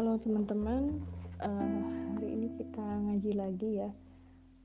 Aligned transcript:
Halo 0.00 0.16
teman-teman, 0.16 0.96
uh, 1.44 1.84
hari 2.16 2.32
ini 2.32 2.48
kita 2.56 2.80
ngaji 2.80 3.36
lagi 3.36 3.84
ya 3.84 3.92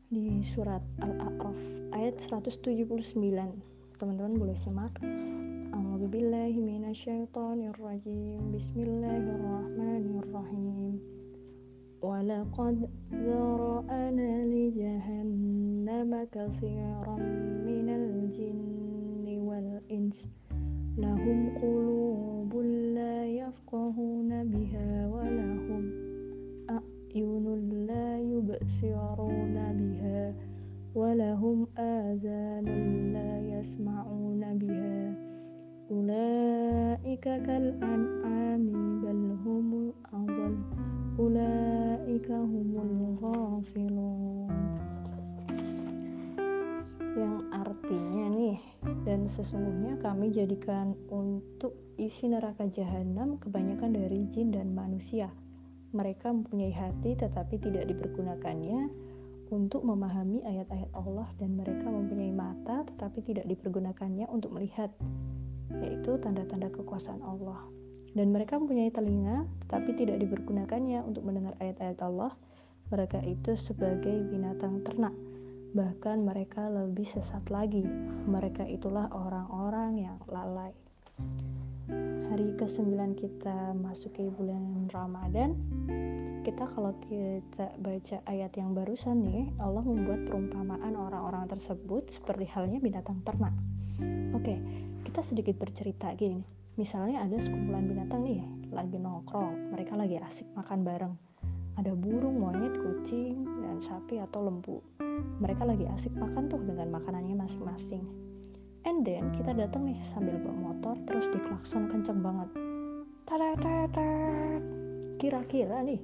di 0.07 0.39
surat 0.39 0.79
Al-A'raf 1.04 1.59
ayat 1.91 2.23
179. 2.23 3.20
Teman-teman 4.00 4.39
boleh 4.39 4.55
simak. 4.55 4.95
A'udzubillahi 5.75 6.55
minasyaitonirrajim. 6.55 8.48
Bismillahirrahmanirrahim. 8.55 11.04
Walaqad 11.99 12.88
zara'ana 13.11 14.47
li 14.47 14.71
jahannama 14.71 16.31
katsiran 16.31 17.20
minal 17.67 18.31
jinni 18.31 19.43
wal 19.43 19.83
ins. 19.91 20.32
Lahum 20.96 21.60
qulubun 21.60 22.96
la 22.96 23.28
yafqahuna 23.28 23.85
wa 30.96 31.11
lahum 31.11 31.68
azanun 31.75 33.11
la 33.11 33.31
yasma'una 33.44 34.55
biha 34.55 35.11
ulaika 35.91 37.36
kal 37.44 37.75
an'ami 37.83 39.03
bal 39.03 39.23
humul 39.44 39.91
adall 40.16 40.55
ulaika 41.19 42.38
humul 42.47 43.19
ghafilun 43.19 44.47
yang 47.19 47.44
artinya 47.52 48.31
nih 48.31 48.59
dan 49.03 49.27
sesungguhnya 49.27 49.99
kami 49.99 50.31
jadikan 50.31 50.95
untuk 51.11 51.75
isi 51.99 52.31
neraka 52.31 52.71
jahanam 52.71 53.35
kebanyakan 53.39 53.95
dari 53.95 54.27
jin 54.31 54.52
dan 54.52 54.71
manusia. 54.71 55.27
Mereka 55.95 56.27
mempunyai 56.27 56.75
hati 56.75 57.15
tetapi 57.15 57.55
tidak 57.55 57.88
dipergunakannya 57.88 58.91
untuk 59.47 59.88
memahami 59.88 60.43
ayat-ayat 60.43 60.91
Allah 60.91 61.31
dan 61.39 61.55
mereka 61.55 61.87
mempunyai 61.87 62.35
mata 62.35 62.83
tetapi 62.83 63.23
tidak 63.23 63.47
dipergunakannya 63.47 64.27
untuk 64.27 64.52
melihat, 64.52 64.91
yaitu 65.71 66.19
tanda-tanda 66.19 66.67
kekuasaan 66.67 67.23
Allah. 67.23 67.63
Dan 68.11 68.35
mereka 68.35 68.59
mempunyai 68.59 68.91
telinga 68.91 69.47
tetapi 69.63 69.95
tidak 69.95 70.19
dipergunakannya 70.19 70.99
untuk 71.07 71.23
mendengar 71.23 71.55
ayat-ayat 71.63 71.99
Allah. 72.03 72.35
Mereka 72.91 73.23
itu 73.23 73.55
sebagai 73.55 74.27
binatang 74.27 74.83
ternak 74.83 75.15
bahkan 75.75 76.23
mereka 76.23 76.71
lebih 76.71 77.03
sesat 77.03 77.43
lagi. 77.52 77.83
Mereka 78.25 78.63
itulah 78.71 79.11
orang-orang 79.11 80.07
yang 80.07 80.17
lalai. 80.31 80.71
Hari 82.36 82.52
ke-9 82.59 83.16
kita 83.16 83.72
masuki 83.80 84.28
bulan 84.28 84.91
Ramadan. 84.91 85.55
Kita 86.44 86.67
kalau 86.67 86.92
kita 87.08 87.72
baca 87.80 88.19
ayat 88.27 88.52
yang 88.59 88.75
barusan 88.75 89.23
nih, 89.23 89.55
Allah 89.55 89.80
membuat 89.80 90.27
perumpamaan 90.27 91.00
orang-orang 91.00 91.47
tersebut 91.47 92.11
seperti 92.11 92.44
halnya 92.52 92.83
binatang 92.83 93.23
ternak. 93.23 93.55
Oke, 94.36 94.59
kita 95.08 95.23
sedikit 95.23 95.55
bercerita 95.55 96.11
gini. 96.19 96.44
Misalnya 96.75 97.23
ada 97.23 97.39
sekumpulan 97.39 97.88
binatang 97.88 98.27
nih, 98.27 98.44
lagi 98.67 98.99
nongkrong, 98.99 99.72
mereka 99.72 99.95
lagi 99.95 100.20
asik 100.20 100.52
makan 100.59 100.83
bareng. 100.83 101.16
Ada 101.80 101.95
burung, 101.95 102.36
monyet, 102.36 102.75
kucing, 102.75 103.47
dan 103.64 103.80
sapi 103.80 104.20
atau 104.20 104.44
lembu 104.44 104.83
mereka 105.39 105.67
lagi 105.67 105.88
asik 105.88 106.11
makan 106.16 106.47
tuh 106.47 106.59
dengan 106.64 106.92
makanannya 106.95 107.36
masing-masing 107.36 108.24
and 108.95 109.03
then 109.03 109.27
kita 109.35 109.51
datang 109.51 109.91
nih 109.91 109.99
sambil 110.07 110.39
bawa 110.39 110.71
motor 110.71 110.95
terus 111.03 111.27
diklakson 111.27 111.91
kenceng 111.91 112.23
banget. 112.23 112.47
Kira-kira 115.19 115.83
nih 115.83 115.99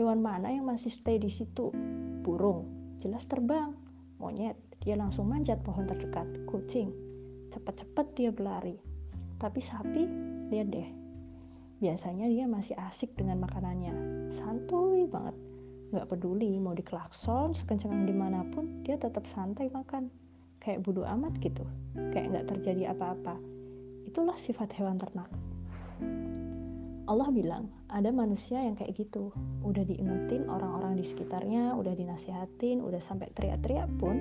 hewan 0.00 0.24
mana 0.24 0.48
yang 0.48 0.64
masih 0.64 0.88
stay 0.88 1.20
di 1.20 1.28
situ? 1.28 1.68
Burung. 2.24 2.64
Jelas 3.04 3.28
terbang. 3.28 3.76
Monyet. 4.16 4.56
Dia 4.80 4.96
langsung 4.96 5.28
manjat 5.28 5.60
pohon 5.60 5.84
terdekat. 5.84 6.24
Kucing. 6.48 6.88
Cepat-cepat 7.52 8.16
dia 8.16 8.32
berlari. 8.32 8.80
Tapi 9.36 9.60
sapi? 9.60 10.08
Lihat 10.48 10.68
deh. 10.72 10.88
Biasanya 11.84 12.24
dia 12.32 12.48
masih 12.48 12.72
asik 12.88 13.12
dengan 13.20 13.44
makanannya. 13.44 13.92
Santuy 14.32 15.04
banget. 15.04 15.36
Nggak 15.92 16.08
peduli 16.08 16.56
mau 16.56 16.72
diklakson 16.72 17.52
sekencang 17.52 18.08
di 18.08 18.16
mana 18.16 18.48
pun 18.48 18.80
dia 18.80 18.96
tetap 18.96 19.28
santai 19.28 19.68
makan 19.68 20.08
kayak 20.60 20.84
bodoh 20.84 21.08
amat 21.08 21.34
gitu. 21.40 21.64
Kayak 22.12 22.26
nggak 22.30 22.46
terjadi 22.56 22.92
apa-apa. 22.94 23.34
Itulah 24.06 24.36
sifat 24.36 24.76
hewan 24.76 25.00
ternak. 25.00 25.28
Allah 27.10 27.26
bilang 27.34 27.66
ada 27.90 28.14
manusia 28.14 28.62
yang 28.62 28.78
kayak 28.78 28.94
gitu. 28.94 29.34
Udah 29.66 29.82
diingetin 29.82 30.46
orang-orang 30.46 30.94
di 30.94 31.02
sekitarnya 31.02 31.74
udah 31.74 31.90
dinasihatin 31.96 32.78
udah 32.78 33.02
sampai 33.02 33.32
teriak-teriak 33.34 33.90
pun 33.98 34.14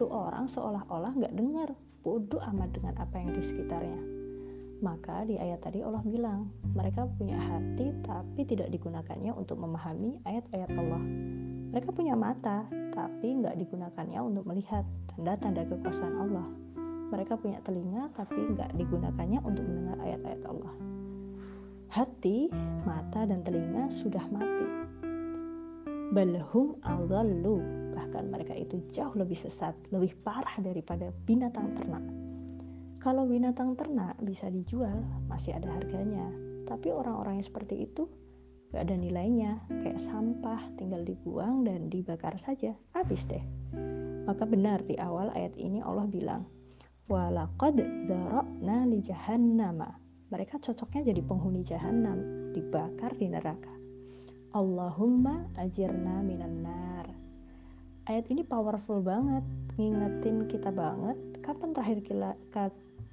tuh 0.00 0.08
orang 0.08 0.48
seolah-olah 0.48 1.12
nggak 1.20 1.36
dengar. 1.36 1.76
Bodoh 2.00 2.40
amat 2.40 2.72
dengan 2.72 2.96
apa 3.00 3.16
yang 3.20 3.36
di 3.36 3.42
sekitarnya. 3.44 4.00
Maka 4.84 5.24
di 5.24 5.40
ayat 5.40 5.64
tadi 5.64 5.80
Allah 5.80 6.04
bilang, 6.04 6.52
mereka 6.76 7.08
punya 7.16 7.40
hati 7.40 7.88
tapi 8.04 8.44
tidak 8.44 8.68
digunakannya 8.68 9.32
untuk 9.32 9.56
memahami 9.56 10.20
ayat-ayat 10.28 10.70
Allah. 10.76 11.00
Mereka 11.74 11.90
punya 11.90 12.14
mata 12.14 12.70
tapi 12.94 13.34
nggak 13.34 13.58
digunakannya 13.58 14.22
untuk 14.22 14.46
melihat 14.46 14.86
tanda-tanda 15.10 15.66
kekuasaan 15.66 16.22
Allah. 16.22 16.46
Mereka 17.10 17.34
punya 17.34 17.58
telinga 17.66 18.14
tapi 18.14 18.38
nggak 18.54 18.78
digunakannya 18.78 19.42
untuk 19.42 19.66
mendengar 19.66 19.98
ayat-ayat 20.06 20.42
Allah. 20.46 20.74
Hati, 21.90 22.46
mata, 22.86 23.26
dan 23.26 23.42
telinga 23.42 23.90
sudah 23.90 24.22
mati. 24.30 24.66
Balhum 26.14 26.78
adallu, 26.86 27.58
bahkan 27.90 28.30
mereka 28.30 28.54
itu 28.54 28.78
jauh 28.94 29.18
lebih 29.18 29.34
sesat, 29.34 29.74
lebih 29.90 30.14
parah 30.22 30.54
daripada 30.62 31.10
binatang 31.26 31.74
ternak. 31.74 32.06
Kalau 33.02 33.26
binatang 33.26 33.74
ternak 33.74 34.14
bisa 34.22 34.46
dijual, 34.46 35.02
masih 35.26 35.58
ada 35.58 35.74
harganya. 35.74 36.30
Tapi 36.70 36.94
orang-orang 36.94 37.42
yang 37.42 37.46
seperti 37.50 37.82
itu 37.82 38.06
gak 38.74 38.90
ada 38.90 38.98
nilainya, 38.98 39.62
kayak 39.70 40.02
sampah, 40.02 40.58
tinggal 40.74 41.06
dibuang 41.06 41.62
dan 41.62 41.86
dibakar 41.86 42.34
saja, 42.42 42.74
habis 42.90 43.22
deh. 43.30 43.40
Maka 44.26 44.42
benar 44.50 44.82
di 44.82 44.98
awal 44.98 45.30
ayat 45.30 45.54
ini 45.54 45.78
Allah 45.78 46.10
bilang, 46.10 46.42
Walaqad 47.06 47.78
zarokna 48.10 48.82
li 48.90 48.98
jahannama. 48.98 49.94
Mereka 50.26 50.58
cocoknya 50.58 51.14
jadi 51.14 51.22
penghuni 51.22 51.62
jahanam, 51.62 52.50
dibakar 52.50 53.14
di 53.14 53.30
neraka. 53.30 53.70
Allahumma 54.50 55.46
ajirna 55.54 56.26
minan 56.26 56.66
nar. 56.66 57.06
Ayat 58.10 58.26
ini 58.34 58.42
powerful 58.42 59.06
banget, 59.06 59.46
ngingetin 59.78 60.50
kita 60.50 60.74
banget 60.74 61.14
kapan 61.46 61.70
terakhir 61.70 62.02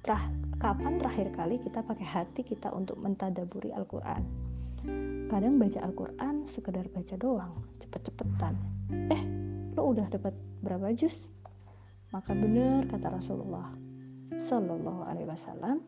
terah, 0.02 0.26
kapan 0.58 0.98
terakhir 0.98 1.30
kali 1.38 1.62
kita 1.62 1.86
pakai 1.86 2.06
hati 2.06 2.42
kita 2.42 2.74
untuk 2.74 2.98
mentadaburi 2.98 3.70
Al-Quran 3.70 4.51
kadang 5.30 5.56
baca 5.56 5.80
Al-Quran 5.80 6.44
sekedar 6.46 6.86
baca 6.92 7.14
doang 7.16 7.54
cepet-cepetan 7.80 8.54
eh 9.10 9.22
lo 9.72 9.96
udah 9.96 10.06
dapat 10.12 10.36
berapa 10.60 10.92
juz 10.92 11.24
maka 12.12 12.36
benar 12.36 12.84
kata 12.92 13.08
Rasulullah 13.08 13.72
Shallallahu 14.36 15.08
Alaihi 15.08 15.28
Wasallam 15.28 15.80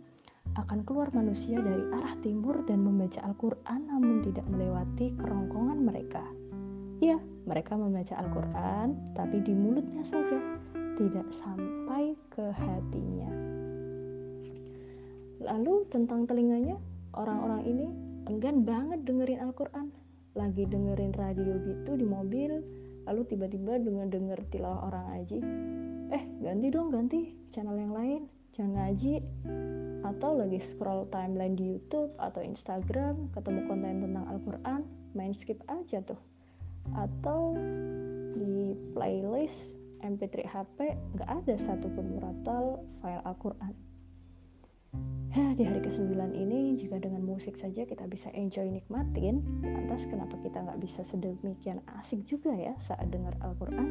akan 0.55 0.87
keluar 0.87 1.11
manusia 1.11 1.59
dari 1.59 1.83
arah 1.91 2.15
timur 2.23 2.63
dan 2.69 2.85
membaca 2.87 3.19
Al-Quran 3.27 3.81
namun 3.91 4.23
tidak 4.23 4.47
melewati 4.47 5.11
kerongkongan 5.19 5.79
mereka. 5.83 6.23
Ya, 7.03 7.19
mereka 7.49 7.75
membaca 7.75 8.15
Al-Quran 8.15 8.95
tapi 9.19 9.43
di 9.43 9.51
mulutnya 9.51 10.07
saja, 10.07 10.39
tidak 10.95 11.27
sampai 11.35 12.15
ke 12.31 12.45
hatinya. 12.55 13.31
Lalu 15.43 15.91
tentang 15.91 16.25
telinganya, 16.31 16.79
orang-orang 17.19 17.63
ini 17.67 17.87
enggan 18.27 18.65
banget 18.65 19.05
dengerin 19.05 19.41
Al-Quran. 19.45 19.93
Lagi 20.35 20.67
dengerin 20.67 21.15
radio 21.15 21.55
gitu 21.63 21.95
di 21.95 22.07
mobil, 22.07 22.59
lalu 23.07 23.23
tiba-tiba 23.31 23.79
dengan 23.79 24.11
denger 24.11 24.41
tilawah 24.51 24.91
orang 24.91 25.07
aji. 25.23 25.39
Eh, 26.11 26.23
ganti 26.43 26.67
dong, 26.75 26.91
ganti 26.91 27.33
channel 27.53 27.79
yang 27.79 27.95
lain. 27.95 28.23
Jangan 28.55 28.73
ngaji. 28.75 29.15
Atau 30.05 30.37
lagi 30.37 30.61
scroll 30.61 31.09
timeline 31.09 31.57
di 31.57 31.75
YouTube 31.75 32.13
atau 32.21 32.45
Instagram, 32.45 33.33
ketemu 33.33 33.61
konten 33.67 34.05
tentang 34.05 34.27
Al-Quran, 34.29 34.81
main 35.17 35.33
skip 35.33 35.63
aja 35.71 36.03
tuh. 36.05 36.21
Atau 36.93 37.57
di 38.35 38.77
playlist 38.93 39.73
MP3 40.05 40.45
HP 40.45 40.79
nggak 41.17 41.31
ada 41.31 41.55
satupun 41.57 42.19
muratal 42.19 42.85
file 43.01 43.25
Al-Quran 43.25 43.94
Di 45.55 45.63
hari 45.63 45.87
ke-9 45.87 46.35
ini 46.35 46.75
jika 46.75 46.99
dengan 46.99 47.23
musik 47.23 47.55
saja 47.55 47.87
kita 47.87 48.11
bisa 48.11 48.27
enjoy 48.35 48.67
nikmatin, 48.67 49.39
lantas 49.63 50.03
kenapa 50.11 50.35
kita 50.43 50.59
nggak 50.59 50.83
bisa 50.83 51.07
sedemikian 51.07 51.79
asik 52.03 52.27
juga 52.27 52.51
ya 52.59 52.75
saat 52.83 53.07
dengar 53.15 53.39
Al-Quran? 53.39 53.87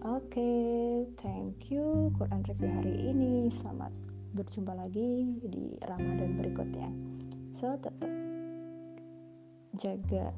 Oke, 0.00 0.40
okay, 0.40 1.04
thank 1.20 1.68
you 1.68 2.08
Quran 2.16 2.40
review 2.48 2.72
hari 2.72 3.12
ini. 3.12 3.52
Selamat 3.52 3.92
berjumpa 4.32 4.72
lagi 4.72 5.28
di 5.44 5.76
Ramadan 5.84 6.40
berikutnya. 6.40 6.88
So, 7.52 7.76
tetap 7.76 8.08
jaga 9.76 10.32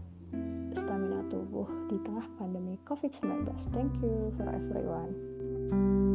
stamina 0.74 1.22
tubuh 1.30 1.70
di 1.86 2.02
tengah 2.02 2.26
pandemi 2.42 2.74
COVID-19. 2.90 3.54
Thank 3.70 4.02
you 4.02 4.34
for 4.34 4.50
everyone. 4.50 6.11